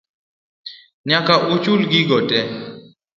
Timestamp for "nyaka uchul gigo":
1.07-2.17